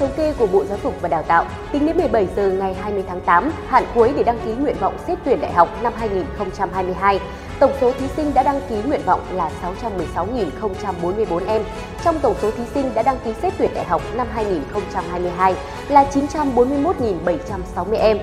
thống 0.00 0.10
kê 0.16 0.32
của 0.38 0.46
Bộ 0.46 0.64
Giáo 0.64 0.78
dục 0.82 0.94
và 1.00 1.08
Đào 1.08 1.22
tạo, 1.22 1.44
tính 1.72 1.86
đến 1.86 1.96
17 1.96 2.28
giờ 2.36 2.50
ngày 2.50 2.74
20 2.74 3.04
tháng 3.08 3.20
8, 3.20 3.52
hạn 3.68 3.84
cuối 3.94 4.12
để 4.16 4.22
đăng 4.22 4.38
ký 4.44 4.52
nguyện 4.52 4.76
vọng 4.80 4.94
xét 5.06 5.18
tuyển 5.24 5.40
đại 5.40 5.52
học 5.52 5.68
năm 5.82 5.92
2022, 5.96 7.20
tổng 7.58 7.72
số 7.80 7.92
thí 7.92 8.06
sinh 8.16 8.34
đã 8.34 8.42
đăng 8.42 8.60
ký 8.68 8.76
nguyện 8.86 9.00
vọng 9.06 9.20
là 9.32 9.50
616.044 10.14 11.46
em. 11.46 11.62
Trong 12.04 12.18
tổng 12.18 12.34
số 12.42 12.50
thí 12.50 12.62
sinh 12.74 12.90
đã 12.94 13.02
đăng 13.02 13.18
ký 13.24 13.32
xét 13.42 13.52
tuyển 13.58 13.70
đại 13.74 13.84
học 13.84 14.02
năm 14.14 14.26
2022 14.34 15.54
là 15.88 16.06
941.760 16.12 17.98
em. 17.98 18.18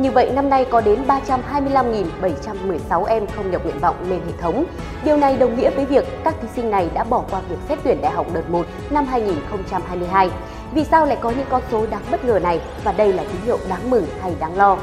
Như 0.00 0.10
vậy, 0.10 0.30
năm 0.34 0.50
nay 0.50 0.66
có 0.70 0.80
đến 0.80 0.98
325.716 1.06 3.04
em 3.04 3.26
không 3.36 3.50
nhập 3.50 3.64
nguyện 3.64 3.78
vọng 3.78 3.96
lên 4.10 4.20
hệ 4.26 4.32
thống. 4.40 4.64
Điều 5.04 5.16
này 5.16 5.36
đồng 5.36 5.56
nghĩa 5.56 5.70
với 5.70 5.84
việc 5.84 6.04
các 6.24 6.34
thí 6.42 6.48
sinh 6.56 6.70
này 6.70 6.88
đã 6.94 7.04
bỏ 7.04 7.24
qua 7.30 7.40
việc 7.48 7.56
xét 7.68 7.78
tuyển 7.84 8.00
đại 8.02 8.12
học 8.12 8.26
đợt 8.34 8.50
1 8.50 8.66
năm 8.90 9.06
2022. 9.06 10.30
Vì 10.74 10.84
sao 10.84 11.06
lại 11.06 11.18
có 11.20 11.30
những 11.30 11.46
con 11.50 11.62
số 11.70 11.86
đáng 11.86 12.02
bất 12.10 12.24
ngờ 12.24 12.38
này 12.42 12.60
và 12.84 12.92
đây 12.92 13.12
là 13.12 13.22
tín 13.22 13.36
hiệu 13.44 13.58
đáng 13.68 13.90
mừng 13.90 14.06
hay 14.20 14.34
đáng 14.40 14.56
lo? 14.56 14.78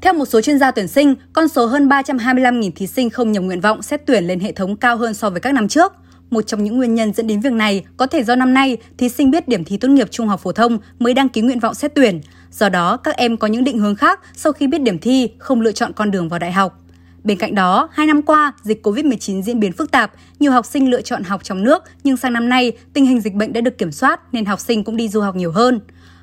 Theo 0.00 0.12
một 0.12 0.24
số 0.24 0.40
chuyên 0.40 0.58
gia 0.58 0.70
tuyển 0.70 0.88
sinh, 0.88 1.14
con 1.32 1.48
số 1.48 1.66
hơn 1.66 1.88
325.000 1.88 2.70
thí 2.76 2.86
sinh 2.86 3.10
không 3.10 3.32
nhập 3.32 3.42
nguyện 3.42 3.60
vọng 3.60 3.82
xét 3.82 4.06
tuyển 4.06 4.24
lên 4.24 4.40
hệ 4.40 4.52
thống 4.52 4.76
cao 4.76 4.96
hơn 4.96 5.14
so 5.14 5.30
với 5.30 5.40
các 5.40 5.54
năm 5.54 5.68
trước. 5.68 5.92
Một 6.34 6.46
trong 6.46 6.64
những 6.64 6.76
nguyên 6.76 6.94
nhân 6.94 7.12
dẫn 7.12 7.26
đến 7.26 7.40
việc 7.40 7.52
này 7.52 7.84
có 7.96 8.06
thể 8.06 8.24
do 8.24 8.36
năm 8.36 8.54
nay 8.54 8.76
thí 8.98 9.08
sinh 9.08 9.30
biết 9.30 9.48
điểm 9.48 9.64
thi 9.64 9.76
tốt 9.76 9.88
nghiệp 9.88 10.08
trung 10.10 10.28
học 10.28 10.40
phổ 10.40 10.52
thông 10.52 10.78
mới 10.98 11.14
đăng 11.14 11.28
ký 11.28 11.40
nguyện 11.40 11.60
vọng 11.60 11.74
xét 11.74 11.94
tuyển. 11.94 12.20
Do 12.50 12.68
đó, 12.68 12.96
các 12.96 13.16
em 13.16 13.36
có 13.36 13.46
những 13.46 13.64
định 13.64 13.78
hướng 13.78 13.96
khác 13.96 14.20
sau 14.36 14.52
khi 14.52 14.66
biết 14.66 14.82
điểm 14.82 14.98
thi, 14.98 15.30
không 15.38 15.60
lựa 15.60 15.72
chọn 15.72 15.92
con 15.92 16.10
đường 16.10 16.28
vào 16.28 16.38
đại 16.38 16.52
học. 16.52 16.78
Bên 17.24 17.38
cạnh 17.38 17.54
đó, 17.54 17.88
hai 17.92 18.06
năm 18.06 18.22
qua, 18.22 18.52
dịch 18.62 18.86
COVID-19 18.86 19.42
diễn 19.42 19.60
biến 19.60 19.72
phức 19.72 19.90
tạp, 19.90 20.12
nhiều 20.38 20.52
học 20.52 20.66
sinh 20.66 20.90
lựa 20.90 21.00
chọn 21.00 21.22
học 21.24 21.44
trong 21.44 21.64
nước, 21.64 21.82
nhưng 22.04 22.16
sang 22.16 22.32
năm 22.32 22.48
nay, 22.48 22.72
tình 22.92 23.06
hình 23.06 23.20
dịch 23.20 23.34
bệnh 23.34 23.52
đã 23.52 23.60
được 23.60 23.78
kiểm 23.78 23.92
soát 23.92 24.20
nên 24.32 24.44
học 24.44 24.60
sinh 24.60 24.84
cũng 24.84 24.96
đi 24.96 25.08
du 25.08 25.20
học 25.20 25.36
nhiều 25.36 25.52
hơn. 25.52 25.80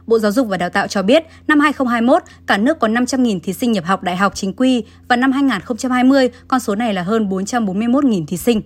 Bộ 0.08 0.20
Giáo 0.20 0.32
dục 0.32 0.48
và 0.48 0.58
Đào 0.58 0.70
tạo 0.70 0.88
cho 0.88 1.02
biết, 1.04 1.24
năm 1.48 1.60
2021, 1.60 2.24
cả 2.48 2.58
nước 2.58 2.80
có 2.80 2.88
500.000 2.88 3.40
thí 3.40 3.54
sinh 3.54 3.72
nhập 3.72 3.86
học 3.86 4.04
đại 4.04 4.18
học 4.18 4.36
chính 4.36 4.54
quy 4.54 4.84
và 5.08 5.16
năm 5.16 5.32
2020, 5.32 6.30
con 6.48 6.60
số 6.60 6.76
này 6.76 6.94
là 6.94 7.04
hơn 7.04 7.30
441.000 7.30 8.26
thí 8.26 8.38
sinh. 8.38 8.62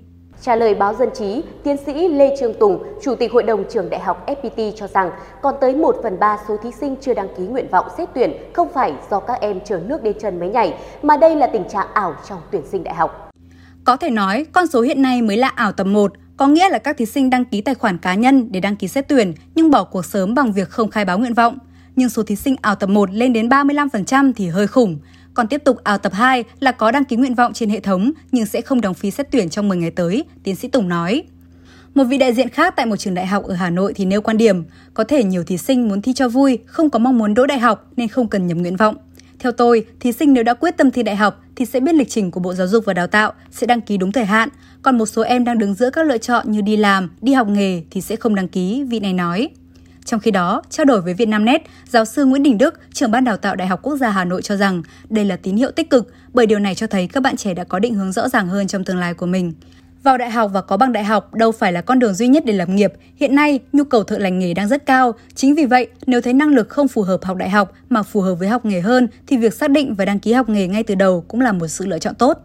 Trả 0.46 0.56
lời 0.56 0.76
báo 0.76 0.94
Dân 0.94 1.10
Chí, 1.14 1.42
tiến 1.64 1.78
sĩ 1.86 2.08
Lê 2.08 2.36
Trương 2.40 2.54
Tùng, 2.60 2.84
Chủ 3.04 3.16
tịch 3.16 3.32
Hội 3.32 3.44
đồng 3.44 3.64
trường 3.70 3.90
Đại 3.90 4.00
học 4.00 4.26
FPT 4.28 4.72
cho 4.76 4.88
rằng 4.88 5.12
còn 5.42 5.56
tới 5.62 5.76
1 5.76 5.96
phần 6.04 6.20
3 6.20 6.38
số 6.48 6.58
thí 6.64 6.72
sinh 6.72 6.96
chưa 7.02 7.14
đăng 7.14 7.28
ký 7.38 7.44
nguyện 7.44 7.68
vọng 7.72 7.86
xét 7.98 8.10
tuyển 8.16 8.32
không 8.54 8.68
phải 8.74 8.94
do 9.12 9.20
các 9.20 9.42
em 9.42 9.60
chờ 9.66 9.80
nước 9.86 10.04
đến 10.04 10.18
chân 10.22 10.40
mới 10.40 10.50
nhảy, 10.50 10.74
mà 11.04 11.18
đây 11.18 11.36
là 11.36 11.48
tình 11.48 11.64
trạng 11.70 11.88
ảo 11.94 12.16
trong 12.30 12.40
tuyển 12.52 12.62
sinh 12.72 12.84
đại 12.84 12.96
học. 12.96 13.32
Có 13.84 13.98
thể 13.98 14.10
nói, 14.10 14.46
con 14.52 14.68
số 14.68 14.82
hiện 14.82 15.02
nay 15.02 15.22
mới 15.22 15.38
là 15.38 15.48
ảo 15.48 15.72
tầm 15.72 15.94
1, 15.94 16.14
có 16.38 16.48
nghĩa 16.48 16.70
là 16.70 16.78
các 16.78 16.98
thí 16.98 17.06
sinh 17.06 17.30
đăng 17.30 17.46
ký 17.46 17.62
tài 17.62 17.76
khoản 17.76 17.98
cá 17.98 18.16
nhân 18.16 18.48
để 18.52 18.60
đăng 18.60 18.76
ký 18.76 18.88
xét 18.88 19.08
tuyển 19.08 19.34
nhưng 19.56 19.72
bỏ 19.72 19.84
cuộc 19.84 20.06
sớm 20.06 20.36
bằng 20.36 20.52
việc 20.52 20.70
không 20.70 20.90
khai 20.90 21.06
báo 21.06 21.20
nguyện 21.20 21.34
vọng. 21.34 21.58
Nhưng 21.96 22.10
số 22.10 22.24
thí 22.24 22.36
sinh 22.36 22.56
ảo 22.62 22.76
tập 22.76 22.90
1 22.90 23.10
lên 23.14 23.34
đến 23.34 23.50
35% 23.50 24.32
thì 24.36 24.48
hơi 24.48 24.68
khủng. 24.68 25.00
Còn 25.34 25.48
tiếp 25.48 25.62
tục 25.64 25.84
ảo 25.84 25.98
tập 25.98 26.14
2 26.14 26.44
là 26.60 26.72
có 26.72 26.92
đăng 26.92 27.06
ký 27.06 27.16
nguyện 27.16 27.36
vọng 27.36 27.54
trên 27.54 27.70
hệ 27.70 27.80
thống 27.80 28.12
nhưng 28.32 28.46
sẽ 28.46 28.62
không 28.62 28.82
đóng 28.82 28.94
phí 28.94 29.12
xét 29.12 29.32
tuyển 29.32 29.50
trong 29.50 29.68
10 29.68 29.78
ngày 29.78 29.92
tới, 29.92 30.24
tiến 30.44 30.56
sĩ 30.56 30.68
Tùng 30.68 30.90
nói. 30.90 31.24
Một 31.96 32.04
vị 32.04 32.18
đại 32.18 32.34
diện 32.34 32.50
khác 32.50 32.74
tại 32.76 32.86
một 32.86 32.96
trường 32.96 33.14
đại 33.14 33.28
học 33.28 33.44
ở 33.44 33.54
Hà 33.54 33.70
Nội 33.70 33.94
thì 33.94 34.06
nêu 34.06 34.22
quan 34.22 34.38
điểm, 34.38 34.64
có 34.94 35.04
thể 35.04 35.24
nhiều 35.24 35.44
thí 35.44 35.58
sinh 35.58 35.88
muốn 35.88 36.02
thi 36.02 36.14
cho 36.14 36.30
vui, 36.30 36.60
không 36.66 36.90
có 36.90 37.00
mong 37.00 37.18
muốn 37.18 37.34
đỗ 37.34 37.46
đại 37.46 37.60
học 37.60 37.92
nên 37.98 38.08
không 38.08 38.28
cần 38.28 38.48
nhập 38.48 38.58
nguyện 38.58 38.76
vọng. 38.76 38.96
Theo 39.40 39.52
tôi, 39.52 39.86
thí 40.00 40.12
sinh 40.12 40.34
nếu 40.34 40.44
đã 40.44 40.54
quyết 40.54 40.78
tâm 40.78 40.92
thi 40.92 41.04
đại 41.04 41.16
học 41.16 41.44
thì 41.56 41.66
sẽ 41.66 41.80
biết 41.80 41.96
lịch 41.96 42.10
trình 42.10 42.32
của 42.32 42.40
Bộ 42.40 42.54
Giáo 42.54 42.68
dục 42.68 42.86
và 42.86 42.94
Đào 42.94 43.08
tạo, 43.08 43.34
sẽ 43.52 43.68
đăng 43.68 43.82
ký 43.82 43.98
đúng 43.98 44.12
thời 44.12 44.26
hạn. 44.26 44.50
Còn 44.82 44.98
một 44.98 45.06
số 45.06 45.22
em 45.22 45.44
đang 45.44 45.58
đứng 45.58 45.74
giữa 45.74 45.90
các 45.90 46.06
lựa 46.06 46.18
chọn 46.18 46.52
như 46.52 46.62
đi 46.62 46.78
làm, 46.78 47.10
đi 47.22 47.34
học 47.34 47.48
nghề 47.48 47.82
thì 47.92 48.02
sẽ 48.02 48.16
không 48.16 48.36
đăng 48.36 48.48
ký, 48.48 48.84
vị 48.84 49.00
này 49.00 49.14
nói. 49.14 49.50
Trong 50.06 50.20
khi 50.20 50.32
đó, 50.32 50.62
trao 50.70 50.86
đổi 50.86 51.02
với 51.02 51.14
Vietnamnet, 51.14 51.62
giáo 51.90 52.06
sư 52.06 52.26
Nguyễn 52.26 52.44
Đình 52.44 52.58
Đức, 52.58 52.80
trưởng 52.94 53.12
ban 53.12 53.24
đào 53.24 53.38
tạo 53.38 53.56
Đại 53.56 53.68
học 53.68 53.80
Quốc 53.84 53.96
gia 53.96 54.10
Hà 54.10 54.26
Nội 54.26 54.42
cho 54.42 54.56
rằng 54.56 54.82
đây 55.10 55.26
là 55.26 55.36
tín 55.36 55.56
hiệu 55.56 55.72
tích 55.72 55.90
cực 55.90 56.14
bởi 56.34 56.46
điều 56.46 56.60
này 56.60 56.76
cho 56.76 56.88
thấy 56.88 57.08
các 57.08 57.24
bạn 57.24 57.38
trẻ 57.38 57.54
đã 57.54 57.64
có 57.64 57.80
định 57.80 57.94
hướng 57.94 58.12
rõ 58.12 58.30
ràng 58.30 58.48
hơn 58.48 58.68
trong 58.68 58.84
tương 58.84 58.98
lai 58.98 59.14
của 59.14 59.26
mình. 59.26 59.54
Vào 60.04 60.18
đại 60.18 60.32
học 60.32 60.52
và 60.54 60.62
có 60.62 60.78
bằng 60.78 60.92
đại 60.94 61.04
học 61.04 61.34
đâu 61.34 61.52
phải 61.52 61.74
là 61.74 61.82
con 61.82 62.00
đường 62.00 62.14
duy 62.14 62.28
nhất 62.28 62.44
để 62.46 62.54
lập 62.54 62.70
nghiệp. 62.70 62.94
Hiện 63.16 63.36
nay, 63.36 63.60
nhu 63.74 63.84
cầu 63.84 64.04
thợ 64.04 64.18
lành 64.18 64.40
nghề 64.40 64.54
đang 64.54 64.68
rất 64.68 64.86
cao. 64.86 65.14
Chính 65.36 65.56
vì 65.56 65.66
vậy, 65.66 65.88
nếu 66.08 66.22
thấy 66.22 66.34
năng 66.34 66.50
lực 66.50 66.70
không 66.70 66.88
phù 66.88 67.02
hợp 67.02 67.24
học 67.24 67.38
đại 67.38 67.50
học 67.50 67.74
mà 67.90 68.04
phù 68.04 68.22
hợp 68.22 68.36
với 68.36 68.48
học 68.48 68.66
nghề 68.66 68.82
hơn 68.82 69.08
thì 69.28 69.38
việc 69.38 69.54
xác 69.54 69.72
định 69.72 69.96
và 69.96 70.06
đăng 70.06 70.20
ký 70.20 70.34
học 70.34 70.50
nghề 70.50 70.68
ngay 70.68 70.84
từ 70.84 70.96
đầu 70.96 71.22
cũng 71.28 71.42
là 71.42 71.52
một 71.52 71.68
sự 71.68 71.86
lựa 71.86 72.00
chọn 72.00 72.16
tốt. 72.16 72.38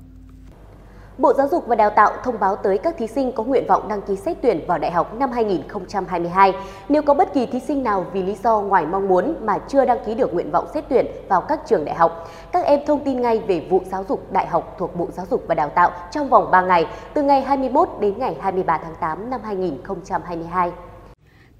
Bộ 1.21 1.33
Giáo 1.33 1.49
dục 1.49 1.67
và 1.67 1.77
Đào 1.77 1.91
tạo 1.91 2.13
thông 2.25 2.41
báo 2.41 2.57
tới 2.57 2.79
các 2.79 2.95
thí 2.99 3.07
sinh 3.07 3.33
có 3.33 3.43
nguyện 3.43 3.65
vọng 3.69 3.89
đăng 3.89 4.03
ký 4.03 4.17
xét 4.17 4.37
tuyển 4.43 4.61
vào 4.67 4.79
đại 4.79 4.91
học 4.91 5.19
năm 5.19 5.33
2022. 5.33 6.53
Nếu 6.89 7.03
có 7.03 7.15
bất 7.15 7.35
kỳ 7.35 7.47
thí 7.47 7.61
sinh 7.61 7.83
nào 7.83 8.07
vì 8.13 8.23
lý 8.23 8.37
do 8.45 8.61
ngoài 8.61 8.87
mong 8.87 9.09
muốn 9.09 9.35
mà 9.43 9.59
chưa 9.69 9.85
đăng 9.85 9.99
ký 10.07 10.15
được 10.15 10.35
nguyện 10.35 10.51
vọng 10.51 10.67
xét 10.75 10.85
tuyển 10.89 11.07
vào 11.29 11.41
các 11.41 11.61
trường 11.69 11.85
đại 11.85 11.95
học, 11.95 12.31
các 12.53 12.65
em 12.65 12.81
thông 12.87 13.05
tin 13.05 13.23
ngay 13.23 13.43
về 13.47 13.67
vụ 13.71 13.83
giáo 13.91 14.05
dục 14.09 14.33
đại 14.33 14.47
học 14.47 14.77
thuộc 14.79 14.97
Bộ 14.97 15.09
Giáo 15.17 15.27
dục 15.31 15.45
và 15.49 15.55
Đào 15.55 15.69
tạo 15.69 15.91
trong 16.13 16.29
vòng 16.29 16.51
3 16.51 16.63
ngày, 16.63 16.87
từ 17.15 17.23
ngày 17.23 17.43
21 17.43 17.89
đến 18.01 18.19
ngày 18.19 18.37
23 18.41 18.79
tháng 18.79 18.95
8 19.01 19.31
năm 19.31 19.41
2022. 19.45 20.71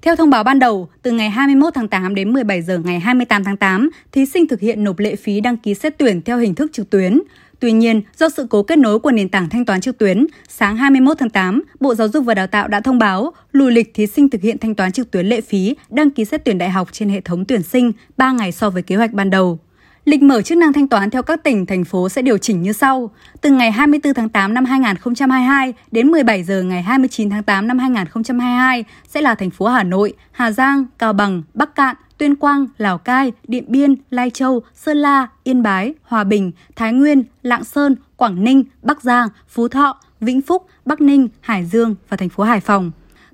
Theo 0.01 0.15
thông 0.15 0.29
báo 0.29 0.43
ban 0.43 0.59
đầu, 0.59 0.87
từ 1.01 1.11
ngày 1.11 1.29
21 1.29 1.73
tháng 1.73 1.87
8 1.87 2.15
đến 2.15 2.33
17 2.33 2.61
giờ 2.61 2.77
ngày 2.77 2.99
28 2.99 3.43
tháng 3.43 3.57
8, 3.57 3.89
thí 4.11 4.25
sinh 4.25 4.47
thực 4.47 4.59
hiện 4.59 4.83
nộp 4.83 4.99
lệ 4.99 5.15
phí 5.15 5.41
đăng 5.41 5.57
ký 5.57 5.73
xét 5.73 5.97
tuyển 5.97 6.21
theo 6.21 6.37
hình 6.37 6.55
thức 6.55 6.71
trực 6.73 6.89
tuyến. 6.89 7.21
Tuy 7.61 7.71
nhiên, 7.71 8.01
do 8.17 8.29
sự 8.29 8.47
cố 8.49 8.63
kết 8.63 8.77
nối 8.79 8.99
của 8.99 9.11
nền 9.11 9.29
tảng 9.29 9.49
thanh 9.49 9.65
toán 9.65 9.81
trực 9.81 9.97
tuyến, 9.97 10.25
sáng 10.47 10.77
21 10.77 11.17
tháng 11.19 11.29
8, 11.29 11.63
Bộ 11.79 11.95
Giáo 11.95 12.07
dục 12.07 12.25
và 12.25 12.33
Đào 12.33 12.47
tạo 12.47 12.67
đã 12.67 12.81
thông 12.81 12.99
báo 12.99 13.33
lùi 13.51 13.71
lịch 13.71 13.93
thí 13.93 14.07
sinh 14.07 14.29
thực 14.29 14.41
hiện 14.41 14.57
thanh 14.57 14.75
toán 14.75 14.91
trực 14.91 15.11
tuyến 15.11 15.25
lệ 15.25 15.41
phí 15.41 15.75
đăng 15.89 16.11
ký 16.11 16.25
xét 16.25 16.45
tuyển 16.45 16.57
đại 16.57 16.69
học 16.69 16.89
trên 16.91 17.09
hệ 17.09 17.21
thống 17.21 17.45
tuyển 17.45 17.63
sinh 17.63 17.91
3 18.17 18.31
ngày 18.31 18.51
so 18.51 18.69
với 18.69 18.81
kế 18.83 18.95
hoạch 18.95 19.13
ban 19.13 19.29
đầu. 19.29 19.59
Lịch 20.05 20.21
mở 20.23 20.41
chức 20.41 20.57
năng 20.57 20.73
thanh 20.73 20.87
toán 20.87 21.09
theo 21.09 21.23
các 21.23 21.43
tỉnh, 21.43 21.65
thành 21.65 21.85
phố 21.85 22.09
sẽ 22.09 22.21
điều 22.21 22.37
chỉnh 22.37 22.61
như 22.61 22.73
sau. 22.73 23.11
Từ 23.41 23.49
ngày 23.49 23.71
24 23.71 24.13
tháng 24.13 24.29
8 24.29 24.53
năm 24.53 24.65
2022 24.65 25.73
đến 25.91 26.07
17 26.07 26.43
giờ 26.43 26.63
ngày 26.63 26.81
29 26.81 27.29
tháng 27.29 27.43
8 27.43 27.67
năm 27.67 27.79
2022 27.79 28.83
sẽ 29.07 29.21
là 29.21 29.35
thành 29.35 29.49
phố 29.49 29.65
Hà 29.65 29.83
Nội, 29.83 30.13
Hà 30.31 30.51
Giang, 30.51 30.85
Cao 30.99 31.13
Bằng, 31.13 31.43
Bắc 31.53 31.75
Cạn, 31.75 31.95
Tuyên 32.21 32.35
Quang, 32.35 32.67
Lào 32.77 32.97
Cai, 32.97 33.31
Điện 33.47 33.63
Biên, 33.67 33.95
Lai 34.09 34.29
Châu, 34.29 34.61
Sơn 34.73 34.97
La, 34.97 35.27
Yên 35.43 35.63
Bái, 35.63 35.93
Hòa 36.03 36.23
Bình, 36.23 36.51
Thái 36.75 36.93
Nguyên, 36.93 37.23
Lạng 37.43 37.63
Sơn, 37.63 37.95
Quảng 38.17 38.43
Ninh, 38.43 38.63
Bắc 38.81 39.01
Giang, 39.01 39.27
Phú 39.49 39.67
Thọ, 39.67 39.97
Vĩnh 40.19 40.41
Phúc, 40.41 40.65
Bắc 40.85 41.01
Ninh, 41.01 41.29
Hải 41.39 41.65
Dương 41.65 41.95
và 42.09 42.17
thành 42.17 42.29
phố 42.29 42.43
Hải 42.43 42.59
Phòng. 42.59 42.91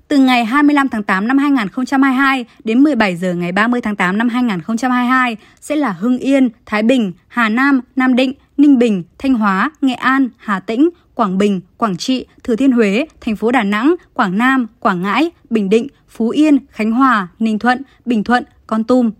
Từ 0.08 0.18
ngày 0.18 0.44
25 0.44 0.88
tháng 0.88 1.02
8 1.02 1.28
năm 1.28 1.38
2022 1.38 2.44
đến 2.64 2.82
17 2.82 3.16
giờ 3.16 3.34
ngày 3.34 3.52
30 3.52 3.80
tháng 3.80 3.96
8 3.96 4.18
năm 4.18 4.28
2022 4.28 5.36
sẽ 5.60 5.76
là 5.76 5.92
Hưng 5.92 6.18
Yên, 6.18 6.48
Thái 6.66 6.82
Bình, 6.82 7.12
Hà 7.28 7.48
Nam, 7.48 7.80
Nam 7.96 8.16
Định, 8.16 8.32
Ninh 8.56 8.78
Bình, 8.78 9.02
Thanh 9.18 9.34
Hóa, 9.34 9.70
Nghệ 9.80 9.94
An, 9.94 10.28
Hà 10.36 10.60
Tĩnh, 10.60 10.88
Quảng 11.14 11.38
Bình, 11.38 11.60
Quảng 11.76 11.96
Trị, 11.96 12.26
Thừa 12.44 12.56
Thiên 12.56 12.72
Huế, 12.72 13.06
thành 13.20 13.36
phố 13.36 13.52
Đà 13.52 13.62
Nẵng, 13.62 13.94
Quảng 14.14 14.38
Nam, 14.38 14.66
Quảng 14.80 15.02
Ngãi, 15.02 15.30
Bình 15.50 15.68
Định, 15.68 15.86
Phú 16.08 16.28
Yên, 16.28 16.58
Khánh 16.70 16.92
Hòa, 16.92 17.28
Ninh 17.38 17.58
Thuận, 17.58 17.82
Bình 18.06 18.24
Thuận, 18.24 18.44
con 18.68 18.84
Tum. 18.84 19.10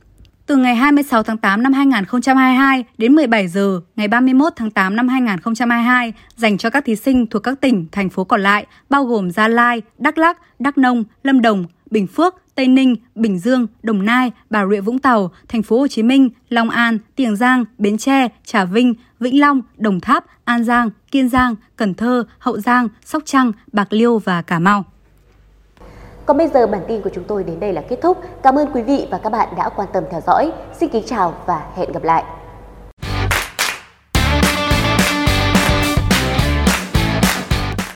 Từ 0.47 0.56
ngày 0.56 0.75
26 0.75 1.22
tháng 1.22 1.38
8 1.38 1.62
năm 1.62 1.72
2022 1.72 2.84
đến 2.98 3.14
17 3.14 3.48
giờ 3.48 3.81
ngày 3.97 4.09
31 4.09 4.53
tháng 4.56 4.70
8 4.70 4.97
năm 4.97 5.09
2022 5.09 6.12
dành 6.36 6.59
cho 6.59 6.70
các 6.70 6.84
thí 6.84 6.97
sinh 6.97 7.26
thuộc 7.26 7.42
các 7.42 7.60
tỉnh, 7.60 7.86
thành 7.92 8.10
phố 8.10 8.25
còn 8.25 8.41
lại 8.41 8.66
bao 8.91 9.04
gồm 9.04 9.31
Gia 9.31 9.48
Lai, 9.48 9.82
Đắk 9.98 10.19
Lắk, 10.19 10.38
Đắk 10.59 10.78
Nông, 10.78 11.04
Lâm 11.22 11.42
Đồng, 11.42 11.64
Bình 11.91 12.06
Phước, 12.06 12.34
Tây 12.54 12.69
Ninh, 12.69 12.97
Bình 13.14 13.38
Dương, 13.38 13.66
Đồng 13.82 14.04
Nai, 14.04 14.32
Bà 14.50 14.66
Rịa 14.66 14.81
Vũng 14.81 14.98
Tàu, 14.98 15.31
Thành 15.48 15.62
phố 15.62 15.78
Hồ 15.78 15.88
Chí 15.88 16.03
Minh, 16.03 16.30
Long 16.48 16.71
An, 16.71 16.98
Tiền 17.16 17.36
Giang, 17.36 17.65
Bến 17.78 17.98
Tre, 17.98 18.28
Trà 18.44 18.65
Vinh, 18.65 18.94
Vĩnh 19.21 19.41
Long, 19.41 19.62
Đồng 19.77 20.01
Tháp, 20.01 20.24
An 20.44 20.65
Giang, 20.65 20.91
Kiên 21.10 21.28
Giang, 21.28 21.54
Cần 21.77 21.94
Thơ, 21.94 22.24
Hậu 22.39 22.60
Giang, 22.60 22.89
Sóc 23.04 23.22
Trăng, 23.27 23.53
Bạc 23.72 23.92
Liêu 23.92 24.18
và 24.18 24.42
Cà 24.42 24.59
Mau. 24.59 24.84
Còn 26.28 26.36
bây 26.36 26.48
giờ 26.48 26.66
bản 26.66 26.83
tin 26.89 27.03
của 27.03 27.10
chúng 27.15 27.25
tôi 27.25 27.45
đến 27.45 27.60
đây 27.60 27.72
là 27.72 27.83
kết 27.89 27.98
thúc. 28.03 28.19
Cảm 28.42 28.59
ơn 28.59 28.72
quý 28.72 28.83
vị 28.83 29.09
và 29.10 29.19
các 29.19 29.30
bạn 29.30 29.48
đã 29.57 29.69
quan 29.69 29.89
tâm 29.92 30.04
theo 30.10 30.21
dõi. 30.21 30.53
Xin 30.80 30.89
kính 30.89 31.03
chào 31.07 31.34
và 31.47 31.66
hẹn 31.75 31.92
gặp 31.92 32.03
lại. 32.03 32.25